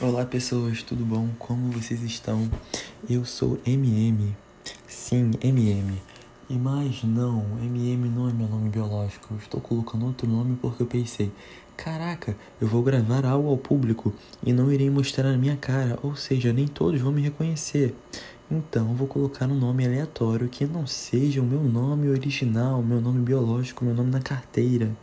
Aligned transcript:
Olá 0.00 0.24
pessoas, 0.24 0.80
tudo 0.84 1.04
bom? 1.04 1.28
Como 1.40 1.72
vocês 1.72 2.04
estão? 2.04 2.48
Eu 3.10 3.24
sou 3.24 3.58
MM. 3.66 4.32
Sim, 4.86 5.32
MM. 5.42 6.00
E 6.48 6.54
mais 6.54 7.02
não, 7.02 7.44
MM 7.60 8.08
não 8.08 8.28
é 8.28 8.32
meu 8.32 8.46
nome 8.46 8.68
biológico. 8.68 9.34
Eu 9.34 9.38
estou 9.38 9.60
colocando 9.60 10.06
outro 10.06 10.28
nome 10.28 10.56
porque 10.62 10.84
eu 10.84 10.86
pensei, 10.86 11.32
caraca, 11.76 12.36
eu 12.60 12.68
vou 12.68 12.80
gravar 12.80 13.26
algo 13.26 13.48
ao 13.48 13.58
público 13.58 14.14
e 14.46 14.52
não 14.52 14.70
irei 14.70 14.88
mostrar 14.88 15.30
a 15.30 15.36
minha 15.36 15.56
cara, 15.56 15.98
ou 16.00 16.14
seja, 16.14 16.52
nem 16.52 16.68
todos 16.68 17.00
vão 17.00 17.10
me 17.10 17.22
reconhecer. 17.22 17.92
Então, 18.48 18.94
vou 18.94 19.08
colocar 19.08 19.46
um 19.46 19.58
nome 19.58 19.84
aleatório 19.84 20.48
que 20.48 20.64
não 20.64 20.86
seja 20.86 21.42
o 21.42 21.44
meu 21.44 21.64
nome 21.64 22.08
original, 22.08 22.80
meu 22.84 23.00
nome 23.00 23.20
biológico, 23.20 23.84
meu 23.84 23.94
nome 23.94 24.12
na 24.12 24.20
carteira. 24.20 24.96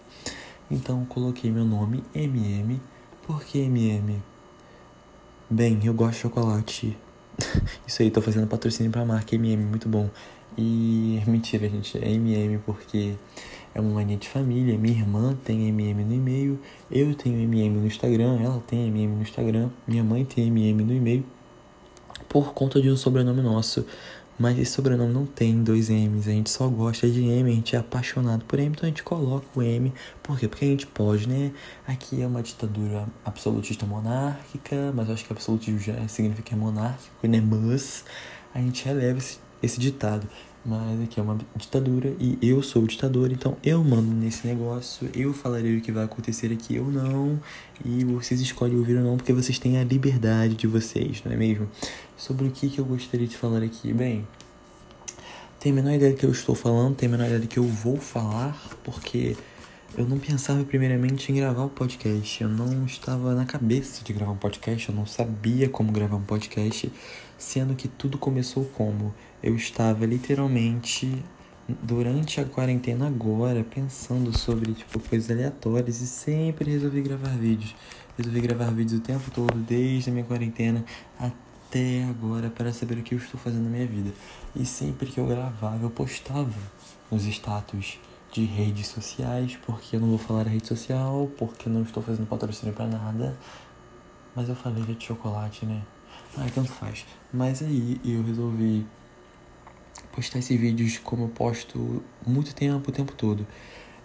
Então, 0.72 1.04
coloquei 1.04 1.52
meu 1.52 1.66
nome 1.66 2.02
MM. 2.14 2.80
Por 3.28 3.44
que 3.44 3.60
MM? 3.60 4.22
Bem, 5.48 5.80
eu 5.84 5.94
gosto 5.94 6.14
de 6.14 6.18
chocolate. 6.22 6.98
Isso 7.86 8.02
aí, 8.02 8.10
tô 8.10 8.20
fazendo 8.20 8.48
patrocínio 8.48 8.92
pra 8.92 9.06
marca 9.06 9.36
MM, 9.36 9.64
muito 9.64 9.88
bom. 9.88 10.10
E 10.58 11.22
mentira, 11.28 11.70
gente, 11.70 12.00
é 12.00 12.10
MM 12.14 12.58
porque 12.66 13.14
é 13.76 13.80
uma 13.80 13.94
mania 13.94 14.18
de 14.18 14.28
família. 14.28 14.76
Minha 14.76 15.02
irmã 15.02 15.38
tem 15.46 15.68
MM 15.68 16.04
no 16.04 16.16
e-mail, 16.16 16.60
eu 16.92 17.14
tenho 17.14 17.40
MM 17.42 17.78
no 17.78 17.86
Instagram, 17.86 18.40
ela 18.42 18.60
tem 18.66 18.88
MM 18.88 19.18
no 19.18 19.22
Instagram, 19.22 19.70
minha 19.88 20.04
mãe 20.04 20.26
tem 20.26 20.48
MM 20.48 20.84
no 20.84 20.94
e-mail. 20.94 21.24
Por 22.28 22.52
conta 22.56 22.82
de 22.82 22.90
um 22.90 22.98
sobrenome 22.98 23.44
nosso. 23.44 23.86
Mas 24.38 24.60
esse 24.60 24.72
sobrenome 24.72 25.14
não 25.14 25.26
tem 25.26 25.64
dois 25.64 25.90
M's, 25.90 26.28
a 26.28 26.32
gente 26.32 26.50
só 26.50 26.68
gosta 26.68 27.10
de 27.10 27.24
M, 27.24 27.50
a 27.50 27.54
gente 27.54 27.76
é 27.76 27.80
apaixonado 27.80 28.44
por 28.44 28.60
M, 28.60 28.68
então 28.68 28.84
a 28.84 28.88
gente 28.88 29.02
coloca 29.02 29.48
o 29.56 29.64
M. 29.64 29.94
Por 30.22 30.38
quê? 30.38 30.48
Porque 30.48 30.66
a 30.66 30.68
gente 30.68 30.86
pode, 30.88 31.28
né? 31.28 31.54
Aqui 31.88 32.22
é 32.22 32.28
uma 32.28 32.44
ditadura 32.44 33.08
absolutista 33.24 33.86
monárquica, 33.86 34.92
mas 34.94 35.08
eu 35.08 35.14
acho 35.14 35.26
que 35.26 35.32
absolutismo 35.32 35.80
já 35.80 36.06
significa 36.10 36.54
monárquico, 36.56 37.28
né? 37.28 37.40
Mas 37.40 38.04
a 38.54 38.60
gente 38.60 38.84
releva 38.84 39.20
esse, 39.20 39.40
esse 39.64 39.80
ditado. 39.80 40.28
Mas 40.66 41.00
aqui 41.04 41.20
é 41.20 41.24
uma 41.24 41.38
ditadura 41.56 42.16
e 42.20 42.40
eu 42.42 42.64
sou 42.64 42.82
o 42.82 42.88
ditador, 42.88 43.32
então 43.32 43.56
eu 43.64 43.84
mando 43.84 44.12
nesse 44.12 44.48
negócio, 44.48 45.08
eu 45.14 45.32
falarei 45.32 45.78
o 45.78 45.82
que 45.82 45.92
vai 45.92 46.06
acontecer 46.06 46.52
aqui 46.52 46.80
ou 46.80 46.88
não, 46.88 47.40
e 47.86 48.04
vocês 48.04 48.42
escolhem 48.42 48.76
ouvir 48.76 48.98
ou 48.98 49.04
não, 49.04 49.16
porque 49.16 49.32
vocês 49.32 49.60
têm 49.60 49.78
a 49.78 49.84
liberdade 49.84 50.56
de 50.56 50.66
vocês, 50.66 51.22
não 51.24 51.32
é 51.32 51.36
mesmo? 51.36 51.70
Sobre 52.18 52.48
o 52.48 52.52
que, 52.52 52.68
que 52.68 52.80
eu 52.80 52.86
gostaria 52.86 53.28
de 53.28 53.38
falar 53.38 53.62
aqui? 53.62 53.94
Bem, 53.94 54.28
tem 55.60 55.72
a 55.72 55.76
menor 55.76 55.94
ideia 55.94 56.14
do 56.14 56.18
que 56.18 56.26
eu 56.26 56.32
estou 56.32 56.56
falando, 56.56 56.96
tem 56.96 57.08
a 57.08 57.12
menor 57.12 57.26
ideia 57.26 57.42
do 57.42 57.48
que 57.48 57.60
eu 57.60 57.68
vou 57.68 57.98
falar, 57.98 58.60
porque 58.84 59.38
eu 59.98 60.06
não 60.06 60.20
pensava 60.20 60.64
primeiramente 60.66 61.32
em 61.32 61.36
gravar 61.36 61.64
o 61.64 61.70
podcast. 61.70 62.44
Eu 62.44 62.50
não 62.50 62.86
estava 62.86 63.34
na 63.34 63.46
cabeça 63.46 64.04
de 64.04 64.12
gravar 64.12 64.34
um 64.34 64.38
podcast, 64.38 64.90
eu 64.90 64.96
não 64.96 65.06
sabia 65.06 65.70
como 65.70 65.92
gravar 65.92 66.18
um 66.18 66.24
podcast, 66.24 66.92
sendo 67.38 67.76
que 67.76 67.88
tudo 67.88 68.18
começou 68.18 68.66
como 68.66 69.14
eu 69.42 69.56
estava 69.56 70.06
literalmente 70.06 71.24
durante 71.82 72.42
a 72.42 72.46
quarentena 72.46 73.08
agora 73.08 73.64
pensando 73.64 74.38
sobre 74.38 74.74
tipo 74.74 75.00
coisas 75.00 75.32
aleatórias 75.32 76.02
e 76.02 76.08
sempre 76.08 76.72
resolvi 76.72 77.02
gravar 77.02 77.30
vídeos. 77.30 77.74
Resolvi 78.18 78.42
gravar 78.42 78.72
vídeos 78.72 79.00
o 79.00 79.02
tempo 79.02 79.32
todo 79.32 79.54
desde 79.56 80.10
a 80.10 80.14
minha 80.14 80.26
quarentena 80.26 80.84
até 81.18 82.04
agora 82.04 82.50
para 82.50 82.74
saber 82.74 82.98
o 82.98 83.04
que 83.04 83.16
eu 83.16 83.20
estou 83.20 83.40
fazendo 83.40 83.64
na 83.64 83.70
minha 83.70 83.88
vida. 83.88 84.12
E 84.56 84.66
sempre 84.66 85.10
que 85.10 85.20
eu 85.20 85.26
gravava, 85.26 85.84
eu 85.84 85.90
postava 85.90 86.54
nos 87.10 87.26
status 87.26 87.98
de 88.36 88.44
redes 88.44 88.88
sociais, 88.88 89.58
porque 89.66 89.96
eu 89.96 90.00
não 90.02 90.10
vou 90.10 90.18
falar 90.18 90.42
a 90.42 90.50
rede 90.50 90.68
social, 90.68 91.32
porque 91.38 91.70
eu 91.70 91.74
não 91.74 91.84
estou 91.84 92.04
fazendo 92.04 92.28
patrocínio 92.28 92.76
para 92.76 92.86
nada. 92.86 93.34
Mas 94.36 94.50
eu 94.50 94.56
falei 94.56 94.84
de 94.84 95.06
chocolate, 95.06 95.66
né? 95.66 95.82
Ah, 96.38 96.46
tanto 96.54 96.70
faz. 96.70 97.06
Mas 97.34 97.64
aí 97.64 97.98
eu 98.04 98.22
resolvi 98.24 98.86
postar 100.12 100.40
esses 100.40 100.60
vídeos 100.60 100.98
como 100.98 101.24
eu 101.24 101.30
posto 101.30 102.04
muito 102.28 102.54
tempo, 102.54 102.90
o 102.90 102.94
tempo 102.94 103.14
todo. 103.14 103.48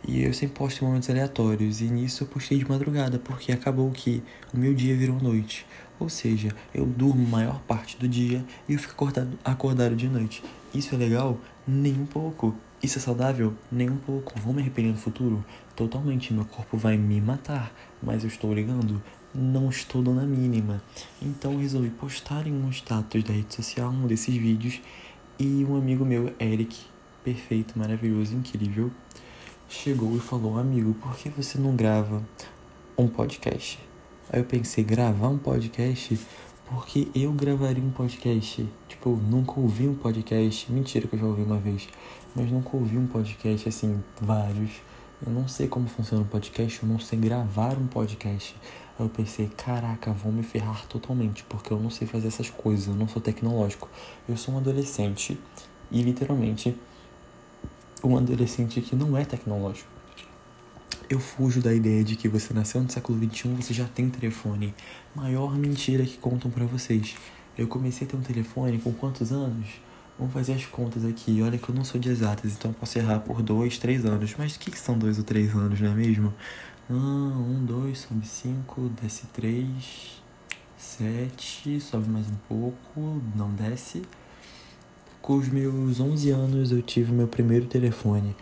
E 0.06 0.22
eu 0.22 0.32
sempre 0.32 0.56
posto 0.56 0.84
em 0.84 0.86
momentos 0.86 1.10
aleatórios. 1.10 1.80
E 1.80 1.86
nisso 1.86 2.22
eu 2.22 2.28
postei 2.28 2.56
de 2.56 2.68
madrugada, 2.68 3.18
porque 3.18 3.50
acabou 3.50 3.90
que 3.90 4.22
o 4.54 4.56
meu 4.56 4.72
dia 4.72 4.96
virou 4.96 5.20
noite. 5.20 5.66
Ou 5.98 6.08
seja, 6.08 6.54
eu 6.72 6.86
durmo 6.86 7.26
maior 7.26 7.60
parte 7.62 7.96
do 7.96 8.06
dia 8.06 8.44
e 8.68 8.74
eu 8.74 8.78
fico 8.78 8.92
acordado, 8.92 9.36
acordado 9.44 9.96
de 9.96 10.08
noite. 10.08 10.40
Isso 10.72 10.94
é 10.94 10.98
legal? 10.98 11.36
Nem 11.66 11.94
um 11.94 12.06
pouco. 12.06 12.54
Isso 12.82 12.96
é 12.96 13.00
saudável? 13.00 13.52
Nem 13.70 13.90
um 13.90 13.98
pouco. 13.98 14.32
Vou 14.40 14.54
me 14.54 14.62
arrepender 14.62 14.90
no 14.92 14.96
futuro? 14.96 15.44
Totalmente. 15.76 16.32
Meu 16.32 16.46
corpo 16.46 16.78
vai 16.78 16.96
me 16.96 17.20
matar. 17.20 17.70
Mas 18.02 18.22
eu 18.22 18.28
estou 18.28 18.54
ligando? 18.54 19.02
Não 19.34 19.68
estou 19.68 20.02
dando 20.02 20.20
a 20.20 20.24
mínima. 20.24 20.82
Então 21.20 21.58
resolvi 21.58 21.90
postar 21.90 22.46
em 22.46 22.52
um 22.54 22.70
status 22.70 23.22
da 23.22 23.34
rede 23.34 23.54
social 23.54 23.90
um 23.90 24.06
desses 24.06 24.34
vídeos. 24.34 24.80
E 25.38 25.62
um 25.64 25.76
amigo 25.76 26.06
meu, 26.06 26.34
Eric, 26.40 26.74
perfeito, 27.22 27.78
maravilhoso, 27.78 28.34
incrível, 28.34 28.90
chegou 29.68 30.16
e 30.16 30.20
falou: 30.20 30.58
Amigo, 30.58 30.94
por 30.94 31.14
que 31.16 31.28
você 31.28 31.58
não 31.58 31.76
grava 31.76 32.22
um 32.96 33.08
podcast? 33.08 33.78
Aí 34.32 34.40
eu 34.40 34.44
pensei: 34.44 34.82
gravar 34.82 35.28
um 35.28 35.38
podcast? 35.38 36.18
Porque 36.66 37.08
eu 37.14 37.32
gravaria 37.32 37.82
um 37.82 37.90
podcast. 37.90 38.66
Tipo, 38.88 39.10
nunca 39.16 39.58
ouvi 39.58 39.88
um 39.88 39.94
podcast. 39.94 40.70
Mentira 40.70 41.08
que 41.08 41.14
eu 41.14 41.18
já 41.18 41.26
ouvi 41.26 41.42
uma 41.42 41.58
vez 41.58 41.88
mas 42.34 42.50
nunca 42.50 42.76
ouvi 42.76 42.96
um 42.96 43.06
podcast 43.06 43.68
assim, 43.68 44.02
vários. 44.20 44.70
Eu 45.24 45.32
não 45.32 45.46
sei 45.46 45.68
como 45.68 45.86
funciona 45.88 46.22
um 46.22 46.26
podcast, 46.26 46.82
eu 46.82 46.88
não 46.88 46.98
sei 46.98 47.18
gravar 47.18 47.76
um 47.76 47.86
podcast. 47.86 48.56
Aí 48.98 49.04
eu 49.04 49.08
pensei, 49.08 49.48
caraca, 49.48 50.12
vão 50.12 50.32
me 50.32 50.42
ferrar 50.42 50.86
totalmente, 50.86 51.44
porque 51.44 51.72
eu 51.72 51.78
não 51.78 51.90
sei 51.90 52.06
fazer 52.06 52.28
essas 52.28 52.48
coisas, 52.48 52.86
eu 52.86 52.94
não 52.94 53.08
sou 53.08 53.20
tecnológico. 53.20 53.88
Eu 54.28 54.36
sou 54.36 54.54
um 54.54 54.58
adolescente 54.58 55.38
e 55.90 56.02
literalmente 56.02 56.76
um 58.02 58.16
adolescente 58.16 58.80
que 58.80 58.96
não 58.96 59.16
é 59.16 59.24
tecnológico. 59.24 59.88
Eu 61.08 61.18
fujo 61.18 61.60
da 61.60 61.74
ideia 61.74 62.04
de 62.04 62.14
que 62.14 62.28
você 62.28 62.54
nasceu 62.54 62.80
no 62.80 62.88
século 62.88 63.18
XXI, 63.18 63.48
você 63.56 63.74
já 63.74 63.84
tem 63.84 64.08
telefone. 64.08 64.72
Maior 65.14 65.58
mentira 65.58 66.04
que 66.04 66.16
contam 66.16 66.50
para 66.50 66.64
vocês. 66.64 67.16
Eu 67.58 67.66
comecei 67.66 68.06
a 68.06 68.10
ter 68.10 68.16
um 68.16 68.22
telefone 68.22 68.78
com 68.78 68.92
quantos 68.92 69.32
anos? 69.32 69.66
Vamos 70.20 70.34
fazer 70.34 70.52
as 70.52 70.66
contas 70.66 71.02
aqui. 71.02 71.40
Olha 71.40 71.56
que 71.56 71.66
eu 71.66 71.74
não 71.74 71.82
sou 71.82 71.98
de 71.98 72.10
exatas, 72.10 72.52
então 72.52 72.72
eu 72.72 72.74
posso 72.74 72.98
errar 72.98 73.20
por 73.20 73.40
dois, 73.40 73.78
três 73.78 74.04
anos. 74.04 74.34
Mas 74.36 74.54
o 74.54 74.58
que, 74.58 74.70
que 74.70 74.78
são 74.78 74.98
dois 74.98 75.16
ou 75.16 75.24
três 75.24 75.54
anos, 75.54 75.80
não 75.80 75.92
é 75.92 75.94
mesmo? 75.94 76.34
Ah, 76.90 76.92
um, 76.92 77.64
dois, 77.64 78.00
sobe 78.00 78.26
cinco, 78.26 78.90
desce 79.00 79.26
três, 79.28 80.22
sete, 80.76 81.80
sobe 81.80 82.10
mais 82.10 82.26
um 82.26 82.36
pouco, 82.46 83.22
não 83.34 83.50
desce. 83.54 84.02
Com 85.22 85.38
os 85.38 85.48
meus 85.48 85.98
11 85.98 86.30
anos 86.32 86.70
eu 86.70 86.82
tive 86.82 87.12
meu 87.12 87.26
primeiro 87.26 87.64
telefone. 87.64 88.36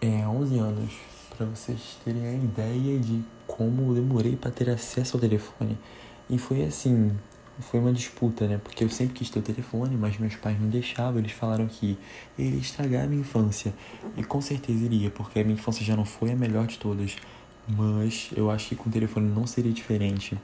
É, 0.00 0.26
11 0.26 0.58
anos. 0.58 0.92
Para 1.36 1.44
vocês 1.44 1.98
terem 2.02 2.26
a 2.26 2.32
ideia 2.32 2.98
de 2.98 3.22
como 3.46 3.90
eu 3.90 3.94
demorei 3.96 4.36
para 4.36 4.50
ter 4.50 4.70
acesso 4.70 5.18
ao 5.18 5.20
telefone. 5.20 5.78
E 6.30 6.38
foi 6.38 6.64
assim, 6.64 7.12
foi 7.60 7.78
uma 7.78 7.92
disputa, 7.92 8.48
né? 8.48 8.58
Porque 8.62 8.82
eu 8.82 8.88
sempre 8.88 9.14
quis 9.14 9.30
ter 9.30 9.38
o 9.38 9.42
telefone, 9.42 9.96
mas 9.96 10.18
meus 10.18 10.34
pais 10.34 10.60
não 10.60 10.68
deixavam. 10.68 11.18
Eles 11.20 11.32
falaram 11.32 11.66
que 11.66 11.96
iria 12.36 12.58
estragar 12.58 13.04
a 13.04 13.06
minha 13.06 13.20
infância. 13.20 13.72
E 14.16 14.24
com 14.24 14.40
certeza 14.40 14.84
iria, 14.84 15.10
porque 15.10 15.38
a 15.38 15.44
minha 15.44 15.54
infância 15.54 15.84
já 15.84 15.96
não 15.96 16.04
foi 16.04 16.32
a 16.32 16.36
melhor 16.36 16.66
de 16.66 16.78
todas. 16.78 17.16
Mas 17.68 18.30
eu 18.36 18.50
acho 18.50 18.68
que 18.68 18.76
com 18.76 18.88
o 18.88 18.92
telefone 18.92 19.28
não 19.30 19.46
seria 19.46 19.72
diferente. 19.72 20.36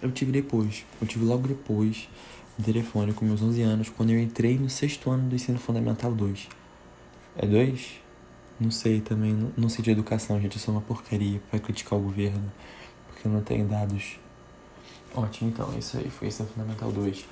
Eu 0.00 0.12
tive 0.12 0.30
depois, 0.30 0.84
eu 1.00 1.06
tive 1.06 1.24
logo 1.24 1.48
depois 1.48 2.08
o 2.58 2.62
telefone 2.62 3.12
com 3.12 3.24
meus 3.24 3.42
11 3.42 3.62
anos, 3.62 3.88
quando 3.88 4.10
eu 4.10 4.20
entrei 4.20 4.56
no 4.56 4.70
sexto 4.70 5.10
ano 5.10 5.28
do 5.28 5.34
ensino 5.34 5.58
fundamental 5.58 6.14
2. 6.14 6.48
É 7.36 7.46
2? 7.46 8.00
Não 8.60 8.70
sei 8.70 9.00
também, 9.00 9.32
não, 9.32 9.52
não 9.56 9.68
sei 9.68 9.82
de 9.82 9.90
educação, 9.90 10.40
gente. 10.40 10.56
Eu 10.56 10.62
sou 10.62 10.72
uma 10.74 10.80
porcaria 10.80 11.40
para 11.50 11.58
criticar 11.58 11.98
o 11.98 12.02
governo, 12.02 12.52
porque 13.08 13.26
eu 13.26 13.32
não 13.32 13.42
tenho 13.42 13.66
dados 13.66 14.18
Ótimo, 15.16 15.50
então, 15.50 15.72
isso 15.78 15.96
aí 15.96 16.10
foi 16.10 16.28
ensino 16.28 16.48
fundamental 16.48 16.90
2. 16.90 17.24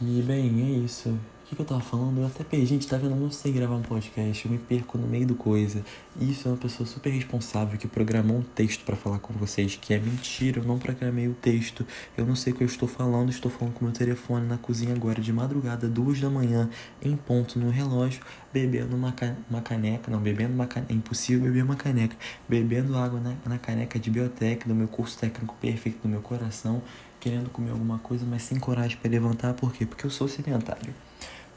E, 0.00 0.22
bem, 0.22 0.62
é 0.62 0.84
isso. 0.84 1.10
O 1.46 1.48
que, 1.48 1.54
que 1.54 1.62
eu 1.62 1.66
tava 1.66 1.80
falando? 1.80 2.18
Eu 2.18 2.26
até 2.26 2.42
perdi, 2.42 2.66
gente, 2.66 2.88
tá 2.88 2.96
vendo? 2.96 3.12
Eu 3.12 3.20
não 3.20 3.30
sei 3.30 3.52
gravar 3.52 3.76
um 3.76 3.82
podcast, 3.82 4.44
eu 4.44 4.50
me 4.50 4.58
perco 4.58 4.98
no 4.98 5.06
meio 5.06 5.26
do 5.28 5.36
coisa. 5.36 5.84
Isso 6.20 6.48
é 6.48 6.50
uma 6.50 6.56
pessoa 6.56 6.84
super 6.84 7.08
responsável 7.10 7.78
que 7.78 7.86
programou 7.86 8.38
um 8.38 8.42
texto 8.42 8.84
para 8.84 8.96
falar 8.96 9.20
com 9.20 9.32
vocês, 9.34 9.78
que 9.80 9.94
é 9.94 9.98
mentira, 9.98 10.58
eu 10.58 10.64
não 10.64 10.76
programei 10.76 11.28
o 11.28 11.34
texto. 11.34 11.86
Eu 12.16 12.26
não 12.26 12.34
sei 12.34 12.52
o 12.52 12.56
que 12.56 12.64
eu 12.64 12.66
estou 12.66 12.88
falando, 12.88 13.30
estou 13.30 13.48
falando 13.48 13.74
com 13.74 13.84
meu 13.84 13.94
telefone 13.94 14.44
na 14.44 14.58
cozinha 14.58 14.92
agora, 14.92 15.20
de 15.20 15.32
madrugada, 15.32 15.86
duas 15.86 16.20
da 16.20 16.28
manhã, 16.28 16.68
em 17.00 17.14
ponto 17.16 17.60
no 17.60 17.70
relógio, 17.70 18.22
bebendo 18.52 18.96
uma, 18.96 19.12
ca 19.12 19.36
uma 19.48 19.60
caneca, 19.60 20.10
não, 20.10 20.18
bebendo 20.18 20.52
uma 20.52 20.66
caneca, 20.66 20.92
é 20.92 20.96
impossível 20.96 21.44
beber 21.44 21.62
uma 21.62 21.76
caneca, 21.76 22.16
bebendo 22.48 22.96
água 22.96 23.20
na, 23.20 23.36
na 23.46 23.58
caneca 23.58 24.00
de 24.00 24.10
biotec 24.10 24.66
do 24.66 24.74
meu 24.74 24.88
curso 24.88 25.16
técnico 25.16 25.54
perfeito 25.60 26.02
do 26.02 26.08
meu 26.08 26.22
coração, 26.22 26.82
querendo 27.26 27.50
comer 27.50 27.72
alguma 27.72 27.98
coisa, 27.98 28.24
mas 28.24 28.42
sem 28.42 28.56
coragem 28.56 28.96
para 28.98 29.10
levantar, 29.10 29.52
por 29.54 29.72
quê? 29.72 29.84
Porque 29.84 30.06
eu 30.06 30.10
sou 30.10 30.28
sedentário. 30.28 30.94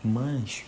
Mas, 0.04 0.64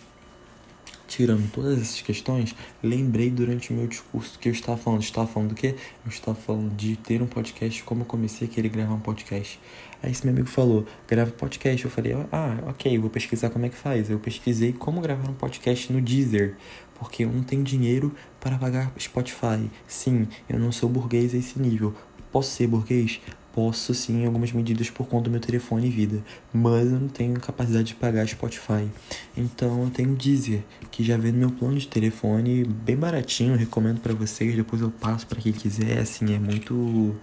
tirando 1.08 1.52
todas 1.52 1.82
essas 1.82 2.02
questões, 2.02 2.56
lembrei 2.84 3.32
durante 3.32 3.74
o 3.74 3.76
meu 3.76 3.88
discurso 3.88 4.38
que 4.38 4.48
eu 4.48 4.54
estava 4.54 4.78
falando. 4.78 5.02
Estava 5.02 5.26
falando 5.26 5.50
do 5.50 5.56
quê? 5.56 5.76
Eu 6.06 6.10
estava 6.10 6.38
falando 6.38 6.76
de 6.76 6.96
ter 6.98 7.20
um 7.20 7.26
podcast, 7.26 7.82
como 7.82 8.02
eu 8.02 8.06
comecei 8.06 8.48
a 8.48 8.52
querer 8.52 8.70
gravar 8.70 8.94
um 8.94 9.00
podcast. 9.00 9.60
Aí 10.04 10.12
esse 10.12 10.24
meu 10.24 10.36
amigo 10.36 10.48
falou, 10.48 10.86
grava 11.08 11.32
podcast. 11.32 11.84
Eu 11.84 11.90
falei, 11.90 12.14
ah, 12.32 12.60
ok, 12.68 12.96
vou 13.00 13.10
pesquisar 13.10 13.50
como 13.50 13.66
é 13.66 13.70
que 13.70 13.78
faz. 13.78 14.08
Eu 14.08 14.20
pesquisei 14.20 14.72
como 14.72 15.02
gravar 15.02 15.28
um 15.28 15.34
podcast 15.34 15.92
no 15.92 16.00
Deezer, 16.00 16.58
porque 16.94 17.24
eu 17.24 17.32
não 17.32 17.42
tenho 17.42 17.64
dinheiro 17.64 18.14
para 18.40 18.56
pagar 18.56 18.94
Spotify. 19.00 19.68
Sim, 19.88 20.28
eu 20.48 20.60
não 20.60 20.72
sou 20.72 20.88
burguês 20.88 21.34
a 21.34 21.38
esse 21.38 21.60
nível. 21.60 21.92
Posso 22.32 22.52
ser 22.52 22.68
burguês? 22.68 23.20
Posso 23.54 23.94
sim, 23.94 24.22
em 24.22 24.26
algumas 24.26 24.54
medidas 24.54 24.90
por 24.90 25.06
conta 25.08 25.26
do 25.26 25.32
meu 25.32 25.40
telefone 25.42 25.88
e 25.88 25.90
vida, 25.90 26.24
mas 26.54 26.90
eu 26.90 27.00
não 27.00 27.10
tenho 27.10 27.38
capacidade 27.40 27.86
de 27.86 27.96
pagar 27.96 28.26
Spotify. 28.26 28.90
Então 29.36 29.84
eu 29.84 29.90
tenho 29.90 30.16
Deezer, 30.16 30.64
que 30.90 31.04
já 31.04 31.18
vem 31.18 31.34
no 31.34 31.40
meu 31.40 31.52
plano 31.52 31.78
de 31.78 31.88
telefone, 31.88 32.64
bem 32.64 32.96
baratinho, 32.96 33.58
recomendo 33.58 34.00
para 34.00 34.14
vocês, 34.14 34.56
depois 34.56 34.82
eu 34.82 34.90
passo 34.90 35.28
para 35.28 35.42
quem 35.42 35.52
quiser, 35.52 36.00
assim, 36.00 36.34
é 36.34 36.40
muito 36.40 37.14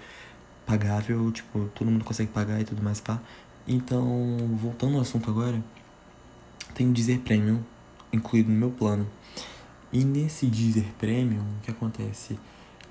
pagável, 0.66 1.32
tipo, 1.32 1.70
todo 1.75 1.90
mundo 1.90 2.04
consegue 2.04 2.31
pagar 2.31 2.60
e 2.60 2.64
tudo 2.64 2.82
mais, 2.82 3.00
pá. 3.00 3.19
Então, 3.66 4.36
voltando 4.60 4.96
ao 4.96 5.00
assunto 5.00 5.31
agora, 5.31 5.62
tem 6.74 6.90
o 6.90 6.92
Deezer 6.92 7.20
Premium 7.20 7.60
incluído 8.12 8.50
no 8.50 8.56
meu 8.56 8.70
plano. 8.70 9.06
E 9.90 10.04
nesse 10.04 10.44
Deezer 10.46 10.84
Premium, 10.98 11.40
o 11.40 11.62
que 11.62 11.70
acontece? 11.70 12.38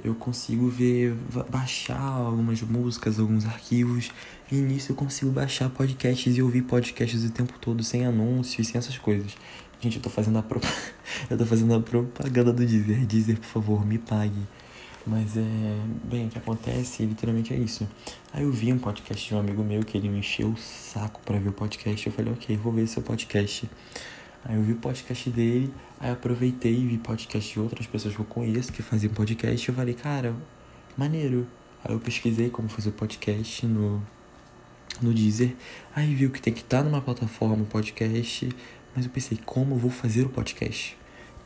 Eu 0.04 0.14
consigo 0.16 0.70
ver, 0.70 1.16
baixar 1.50 2.00
algumas 2.00 2.62
músicas, 2.62 3.20
alguns 3.20 3.46
arquivos, 3.46 4.12
e 4.52 4.56
nisso 4.56 4.92
eu 4.92 4.96
consigo 4.96 5.32
baixar 5.32 5.70
podcasts 5.70 6.38
e 6.38 6.42
ouvir 6.42 6.62
podcasts 6.64 7.24
o 7.24 7.32
tempo 7.32 7.54
todo, 7.60 7.84
sem 7.84 8.06
anúncios, 8.06 8.68
sem 8.68 8.78
essas 8.78 8.98
coisas. 8.98 9.36
Gente, 9.80 9.98
eu 9.98 10.02
tô 10.02 10.10
fazendo 10.10 10.40
a, 10.40 10.46
eu 11.30 11.38
tô 11.38 11.46
fazendo 11.46 11.76
a 11.76 11.80
propaganda 11.80 12.52
do 12.52 12.66
Deezer. 12.66 13.06
Deezer, 13.06 13.38
por 13.38 13.46
favor, 13.46 13.86
me 13.86 13.98
pague. 13.98 14.48
Mas 15.06 15.38
é. 15.38 15.42
Bem, 16.04 16.28
o 16.28 16.30
que 16.30 16.38
acontece 16.38 17.04
literalmente 17.06 17.54
é 17.54 17.58
isso. 17.58 17.88
Aí 18.34 18.44
eu 18.44 18.52
vi 18.52 18.74
um 18.74 18.78
podcast 18.78 19.26
de 19.26 19.34
um 19.34 19.40
amigo 19.40 19.64
meu 19.64 19.84
que 19.84 19.98
ele 19.98 20.10
me 20.10 20.20
encheu 20.20 20.50
o 20.50 20.58
saco 20.58 21.22
para 21.24 21.40
ver 21.40 21.50
o 21.50 21.54
podcast. 21.54 22.06
Eu 22.06 22.12
falei, 22.12 22.34
ok, 22.34 22.58
vou 22.58 22.74
ver 22.74 22.88
seu 22.88 23.02
podcast. 23.02 23.70
Aí 24.46 24.56
eu 24.56 24.64
vi 24.64 24.74
o 24.74 24.78
podcast 24.78 25.30
dele, 25.30 25.74
aí 26.00 26.12
aproveitei 26.12 26.74
e 26.74 26.88
vi 26.88 26.98
podcast 26.98 27.52
de 27.52 27.60
outras 27.60 27.86
pessoas 27.86 28.16
que 28.16 28.22
eu 28.22 28.26
conheço 28.26 28.72
que 28.72 28.82
faziam 28.82 29.14
podcast. 29.14 29.68
Eu 29.68 29.76
falei, 29.76 29.94
cara, 29.94 30.36
maneiro. 30.96 31.48
Aí 31.84 31.94
eu 31.94 32.00
pesquisei 32.00 32.50
como 32.50 32.70
fazer 32.70 32.92
podcast 32.92 33.66
no, 33.66 34.02
no 35.02 35.14
Deezer. 35.14 35.56
Aí 35.96 36.14
viu 36.16 36.30
que 36.32 36.42
tem 36.42 36.54
que 36.54 36.62
estar 36.62 36.84
numa 36.84 37.02
plataforma 37.02 37.64
podcast. 37.66 38.50
Mas 38.96 39.06
eu 39.06 39.12
pensei, 39.12 39.40
como 39.46 39.76
eu 39.76 39.80
vou 39.80 39.92
fazer 39.92 40.24
o 40.24 40.30
podcast? 40.30 40.98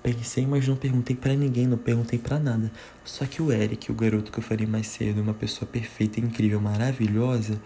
Pensei, 0.03 0.47
mas 0.47 0.67
não 0.67 0.75
perguntei 0.75 1.15
para 1.15 1.35
ninguém, 1.35 1.67
não 1.67 1.77
perguntei 1.77 2.17
para 2.17 2.39
nada. 2.39 2.71
Só 3.03 3.25
que 3.25 3.41
o 3.41 3.51
Eric, 3.51 3.91
o 3.91 3.94
garoto 3.94 4.31
que 4.31 4.39
eu 4.39 4.44
falei 4.44 4.65
mais 4.65 4.87
cedo, 4.87 5.21
uma 5.21 5.33
pessoa 5.33 5.69
perfeita, 5.69 6.19
incrível, 6.19 6.59
maravilhosa, 6.59 7.61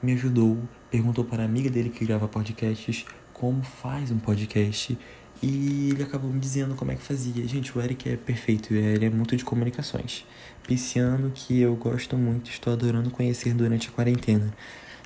me 0.00 0.12
ajudou, 0.12 0.56
perguntou 0.90 1.24
para 1.24 1.42
a 1.42 1.46
amiga 1.46 1.68
dele 1.68 1.90
que 1.90 2.04
grava 2.04 2.28
podcasts 2.28 3.04
como 3.40 3.62
faz 3.62 4.10
um 4.10 4.18
podcast 4.18 4.98
e 5.42 5.88
ele 5.90 6.02
acabou 6.02 6.30
me 6.30 6.38
dizendo 6.38 6.74
como 6.74 6.92
é 6.92 6.94
que 6.94 7.00
fazia. 7.00 7.48
Gente, 7.48 7.76
o 7.76 7.80
Eric 7.80 8.06
é 8.10 8.16
perfeito, 8.18 8.74
ele 8.74 9.06
é 9.06 9.08
muito 9.08 9.34
de 9.34 9.42
comunicações. 9.42 10.26
Pisciano 10.66 11.32
que 11.34 11.58
eu 11.58 11.74
gosto 11.74 12.18
muito, 12.18 12.50
estou 12.50 12.74
adorando 12.74 13.08
conhecer 13.10 13.54
durante 13.54 13.88
a 13.88 13.92
quarentena. 13.92 14.52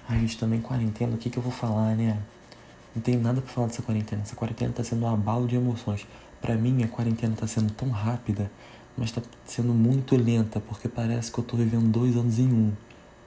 A 0.09 0.17
gente 0.17 0.37
também 0.37 0.61
quarentena, 0.61 1.15
o 1.15 1.17
que 1.17 1.31
que 1.31 1.39
eu 1.39 1.43
vou 1.43 1.53
falar, 1.53 1.95
né? 1.95 2.19
Não 2.93 3.01
tem 3.01 3.17
nada 3.17 3.41
pra 3.41 3.53
falar 3.53 3.69
dessa 3.69 3.83
quarentena. 3.83 4.23
Essa 4.23 4.35
quarentena 4.35 4.73
tá 4.73 4.83
sendo 4.83 5.05
um 5.05 5.15
abalo 5.15 5.47
de 5.47 5.55
emoções. 5.55 6.05
Para 6.43 6.57
mim, 6.57 6.83
a 6.83 6.89
quarentena 6.89 7.37
tá 7.37 7.47
sendo 7.47 7.73
tão 7.73 7.89
rápida, 7.91 8.51
mas 8.99 9.13
tá 9.13 9.23
sendo 9.47 9.73
muito 9.73 10.17
lenta, 10.17 10.59
porque 10.59 10.89
parece 10.89 11.31
que 11.31 11.39
eu 11.39 11.45
tô 11.45 11.57
vivendo 11.57 11.87
dois 11.89 12.17
anos 12.17 12.41
em 12.41 12.53
um 12.53 12.73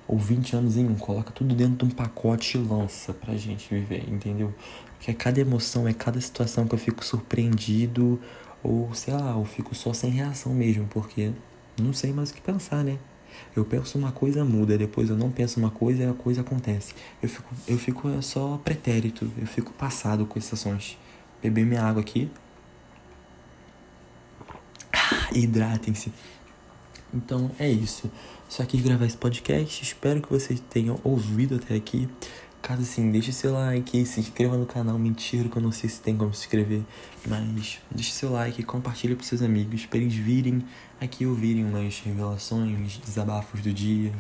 ou 0.07 0.17
20 0.17 0.55
anos 0.55 0.77
em 0.77 0.87
um. 0.87 0.95
Coloca 0.95 1.31
tudo 1.31 1.53
dentro 1.53 1.85
de 1.85 1.93
um 1.93 1.95
pacote 1.95 2.57
e 2.57 2.61
lança 2.61 3.13
pra 3.13 3.35
gente 3.35 3.73
viver, 3.73 4.09
entendeu? 4.09 4.53
Porque 4.97 5.13
cada 5.13 5.39
emoção, 5.39 5.87
é 5.87 5.93
cada 5.93 6.19
situação 6.21 6.67
que 6.67 6.73
eu 6.73 6.79
fico 6.79 7.03
surpreendido, 7.03 8.19
ou 8.63 8.93
sei 8.93 9.13
lá, 9.13 9.31
eu 9.31 9.45
fico 9.45 9.75
só 9.75 9.93
sem 9.93 10.09
reação 10.09 10.53
mesmo, 10.53 10.87
porque 10.87 11.31
não 11.79 11.93
sei 11.93 12.11
mais 12.13 12.31
o 12.31 12.33
que 12.33 12.41
pensar, 12.41 12.83
né? 12.83 12.97
Eu 13.55 13.65
penso 13.65 13.97
uma 13.97 14.11
coisa, 14.11 14.43
muda, 14.43 14.77
depois 14.77 15.09
eu 15.09 15.15
não 15.15 15.31
penso 15.31 15.59
uma 15.59 15.69
coisa 15.69 16.03
e 16.03 16.07
a 16.07 16.13
coisa 16.13 16.41
acontece. 16.41 16.93
Eu 17.21 17.29
fico, 17.29 17.55
eu 17.67 17.77
fico 17.77 18.21
só 18.21 18.59
pretérito, 18.63 19.29
eu 19.37 19.45
fico 19.45 19.71
passado 19.73 20.25
com 20.25 20.39
estações. 20.39 20.97
Beber 21.41 21.65
minha 21.65 21.83
água 21.83 22.01
aqui. 22.01 22.31
Ah, 24.91 25.29
hidratem-se. 25.33 26.11
Então 27.13 27.51
é 27.59 27.69
isso. 27.69 28.09
Só 28.49 28.65
quis 28.65 28.81
gravar 28.81 29.05
esse 29.05 29.17
podcast. 29.17 29.83
Espero 29.83 30.21
que 30.21 30.29
vocês 30.29 30.61
tenham 30.69 30.99
ouvido 31.03 31.55
até 31.55 31.75
aqui. 31.75 32.07
Caso 32.61 32.81
assim, 32.81 33.11
deixe 33.11 33.31
seu 33.31 33.53
like, 33.53 34.05
se 34.05 34.19
inscreva 34.19 34.57
no 34.57 34.65
canal. 34.65 34.97
Mentira, 34.97 35.47
que 35.47 35.57
eu 35.57 35.61
não 35.61 35.71
sei 35.71 35.89
se 35.89 36.01
tem 36.01 36.17
como 36.17 36.33
se 36.33 36.45
inscrever. 36.45 36.81
Mas 37.25 37.79
deixe 37.89 38.11
seu 38.11 38.31
like, 38.31 38.61
compartilhe 38.63 39.15
para 39.15 39.25
seus 39.25 39.41
amigos, 39.41 39.85
para 39.85 39.99
eles 39.99 40.13
virem 40.13 40.65
aqui 40.99 41.25
ouvirem 41.25 41.63
umas 41.63 41.99
revelações, 41.99 42.97
desabafos 42.97 43.61
do 43.61 43.71
dia. 43.71 44.11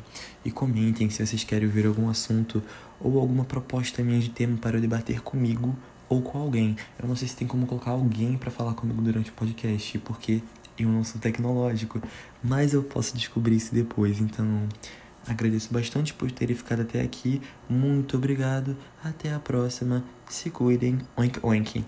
E 0.45 0.51
comentem 0.51 1.09
se 1.09 1.25
vocês 1.25 1.43
querem 1.43 1.67
ouvir 1.67 1.85
algum 1.85 2.09
assunto 2.09 2.63
ou 3.01 3.19
alguma 3.19 3.43
proposta 3.43 4.01
minha 4.01 4.19
de 4.19 4.29
tema 4.29 4.57
para 4.57 4.77
eu 4.77 4.81
debater 4.81 5.21
comigo 5.21 5.75
ou 6.07 6.21
com 6.21 6.39
alguém. 6.39 6.75
Eu 6.97 7.07
não 7.07 7.15
sei 7.15 7.27
se 7.27 7.35
tem 7.35 7.47
como 7.47 7.65
colocar 7.65 7.91
alguém 7.91 8.37
para 8.37 8.51
falar 8.51 8.73
comigo 8.75 9.01
durante 9.01 9.29
o 9.29 9.33
podcast, 9.33 9.97
porque 9.99 10.41
eu 10.79 10.89
não 10.89 11.03
sou 11.03 11.19
tecnológico, 11.19 12.01
mas 12.43 12.73
eu 12.73 12.83
posso 12.83 13.15
descobrir 13.15 13.55
isso 13.55 13.73
depois. 13.73 14.19
Então, 14.19 14.67
agradeço 15.27 15.73
bastante 15.73 16.13
por 16.13 16.31
terem 16.31 16.55
ficado 16.55 16.81
até 16.81 17.01
aqui. 17.01 17.41
Muito 17.69 18.17
obrigado. 18.17 18.75
Até 19.03 19.33
a 19.33 19.39
próxima. 19.39 20.03
Se 20.29 20.49
cuidem. 20.49 20.99
Oink, 21.15 21.39
oink. 21.41 21.85